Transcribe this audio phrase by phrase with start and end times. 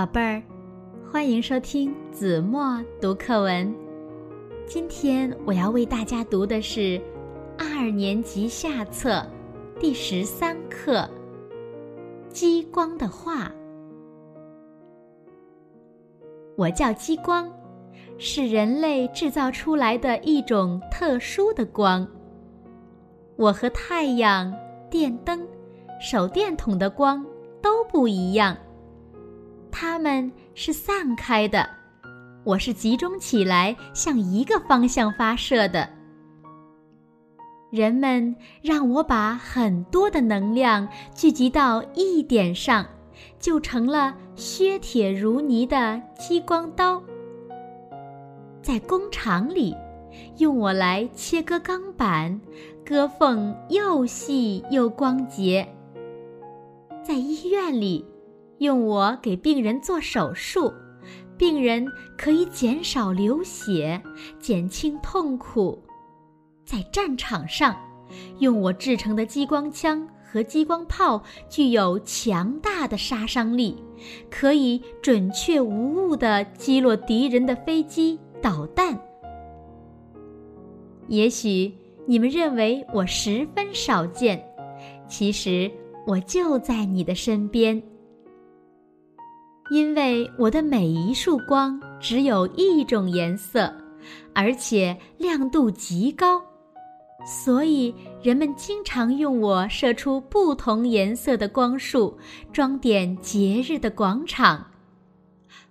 [0.00, 0.42] 宝贝儿，
[1.12, 3.70] 欢迎收听子墨读课文。
[4.66, 6.98] 今天我要为大家读的是
[7.58, 9.22] 二年级下册
[9.78, 11.00] 第十三课
[12.30, 13.44] 《激光的画》。
[16.56, 17.52] 我叫激光，
[18.16, 22.08] 是人类制造出来的一种特殊的光。
[23.36, 24.50] 我和太阳、
[24.88, 25.46] 电灯、
[26.00, 27.22] 手电筒的光
[27.60, 28.56] 都不一样。
[29.82, 31.66] 它们是散开的，
[32.44, 35.88] 我是集中起来向一个方向发射的。
[37.70, 42.84] 人们让我把很多的能量聚集到一点上，
[43.38, 47.02] 就成了削铁如泥的激光刀。
[48.60, 49.74] 在工厂里，
[50.36, 52.38] 用我来切割钢板，
[52.84, 55.66] 割缝又细又光洁。
[57.02, 58.04] 在医院里。
[58.60, 60.70] 用我给病人做手术，
[61.38, 61.86] 病人
[62.18, 64.00] 可以减少流血，
[64.38, 65.82] 减轻痛苦。
[66.66, 67.74] 在战场上，
[68.38, 73.82] 用我制成的激光枪和激光炮具有强大的杀伤力，
[74.30, 78.94] 可以准确无误地击落敌人的飞机、导弹。
[81.08, 81.72] 也许
[82.06, 84.44] 你们认为我十分少见，
[85.08, 85.70] 其实
[86.06, 87.82] 我就在你的身边。
[89.70, 93.72] 因为我的每一束光只有一种颜色，
[94.34, 96.42] 而且亮度极高，
[97.24, 102.18] 所以人们经常用我射出不同颜色的光束，
[102.52, 104.66] 装点节日的广场。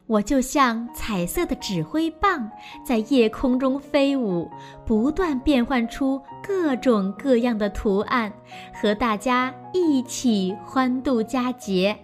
[0.07, 2.49] 我就像彩色的指挥棒，
[2.83, 4.49] 在夜空中飞舞，
[4.83, 8.33] 不断变换出各种各样的图案，
[8.73, 11.95] 和大家一起欢度佳节。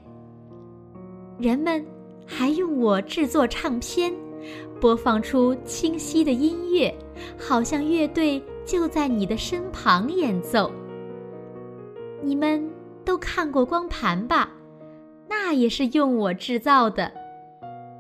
[1.38, 1.86] 人们
[2.26, 4.14] 还用我制作唱片，
[4.80, 6.94] 播放出清晰的音乐，
[7.38, 10.72] 好像乐队就在你的身旁演奏。
[12.22, 12.66] 你们
[13.04, 14.50] 都看过光盘吧？
[15.28, 17.12] 那也是用我制造的。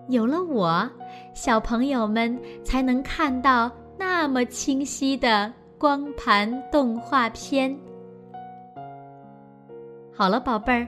[0.07, 0.89] 有了我，
[1.33, 7.77] 小朋友们才能看到那么清晰的光盘动画片。
[10.13, 10.87] 好了，宝贝儿。